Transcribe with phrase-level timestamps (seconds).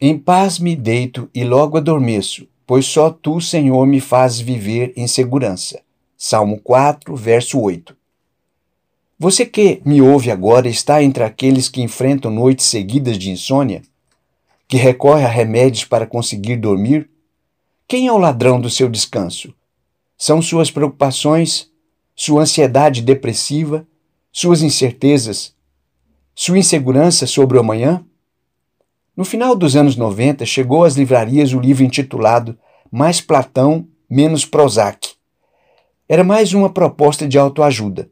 [0.00, 5.08] Em paz me deito e logo adormeço, pois só tu, Senhor, me fazes viver em
[5.08, 5.80] segurança.
[6.16, 7.96] Salmo 4, verso 8.
[9.18, 13.82] Você que me ouve agora está entre aqueles que enfrentam noites seguidas de insônia?
[14.68, 17.10] Que recorre a remédios para conseguir dormir?
[17.88, 19.52] Quem é o ladrão do seu descanso?
[20.16, 21.68] São suas preocupações,
[22.14, 23.84] sua ansiedade depressiva,
[24.30, 25.56] suas incertezas,
[26.36, 28.04] sua insegurança sobre o amanhã?
[29.18, 32.56] No final dos anos 90, chegou às livrarias o livro intitulado
[32.90, 35.10] Mais Platão, Menos Prozac.
[36.08, 38.08] Era mais uma proposta de autoajuda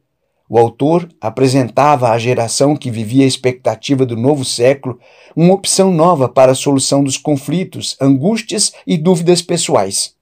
[0.49, 4.99] o autor apresentava à geração que vivia a expectativa do novo século
[5.35, 10.15] uma opção nova para a solução dos conflitos, angústias e dúvidas pessoais.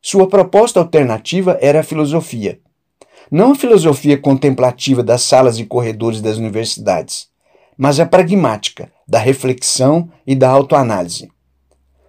[0.00, 2.58] Sua proposta alternativa era a filosofia.
[3.30, 7.28] Não a filosofia contemplativa das salas e corredores das universidades,
[7.82, 11.28] mas a pragmática, da reflexão e da autoanálise.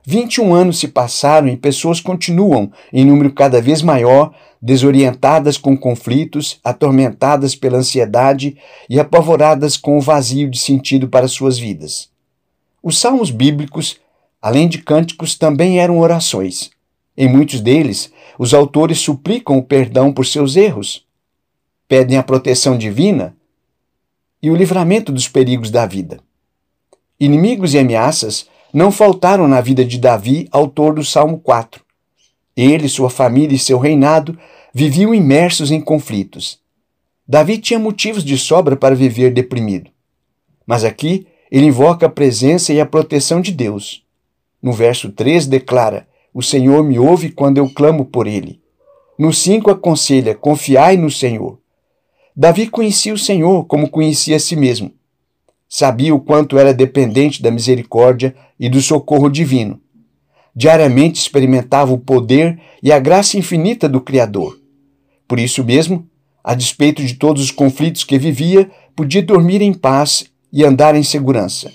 [0.05, 6.59] 21 anos se passaram e pessoas continuam, em número cada vez maior, desorientadas com conflitos,
[6.63, 8.55] atormentadas pela ansiedade
[8.87, 12.07] e apavoradas com o vazio de sentido para suas vidas.
[12.83, 13.97] Os salmos bíblicos,
[14.39, 16.69] além de cânticos, também eram orações.
[17.17, 21.03] Em muitos deles, os autores suplicam o perdão por seus erros,
[21.87, 23.35] pedem a proteção divina
[24.43, 26.19] e o livramento dos perigos da vida.
[27.17, 31.81] Inimigos e ameaças não faltaram na vida de Davi, autor do Salmo 4.
[32.57, 34.37] Ele, sua família e seu reinado
[34.73, 36.59] viviam imersos em conflitos.
[37.25, 39.89] Davi tinha motivos de sobra para viver deprimido.
[40.67, 44.03] Mas aqui ele invoca a presença e a proteção de Deus.
[44.61, 48.59] No verso 3 declara: O Senhor me ouve quando eu clamo por ele.
[49.17, 51.62] No 5 aconselha: Confiai no Senhor.
[52.35, 54.91] Davi conhecia o Senhor como conhecia a si mesmo
[55.73, 59.81] sabia o quanto era dependente da misericórdia e do socorro divino.
[60.55, 64.59] Diariamente experimentava o poder e a graça infinita do Criador.
[65.27, 66.07] Por isso mesmo,
[66.43, 71.01] a despeito de todos os conflitos que vivia, podia dormir em paz e andar em
[71.01, 71.73] segurança.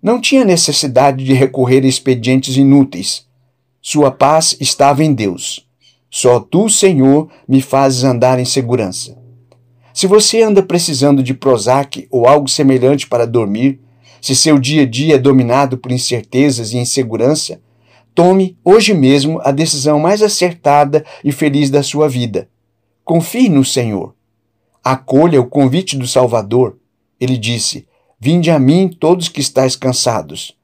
[0.00, 3.26] Não tinha necessidade de recorrer a expedientes inúteis.
[3.82, 5.66] Sua paz estava em Deus.
[6.08, 9.17] Só tu, Senhor, me fazes andar em segurança.
[9.98, 13.80] Se você anda precisando de Prozac ou algo semelhante para dormir,
[14.22, 17.60] se seu dia a dia é dominado por incertezas e insegurança,
[18.14, 22.48] tome hoje mesmo a decisão mais acertada e feliz da sua vida.
[23.04, 24.14] Confie no Senhor.
[24.84, 26.78] Acolha o convite do Salvador.
[27.20, 27.84] Ele disse:
[28.20, 30.56] Vinde a mim todos que estáis cansados.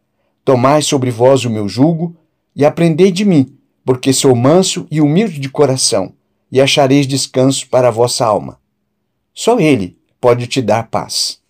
[0.44, 2.16] Tomai sobre vós o meu jugo
[2.54, 3.52] e aprendei de mim,
[3.84, 6.12] porque sou manso e humilde de coração,
[6.52, 8.62] e achareis descanso para a vossa alma.
[9.34, 11.42] Só Ele pode te dar paz.